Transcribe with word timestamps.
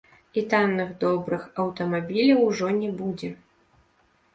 І 0.41 0.43
танных 0.53 0.89
добрых 1.03 1.47
аўтамабіляў 1.67 2.45
ужо 2.49 2.67
не 2.83 2.93
будзе. 3.01 3.35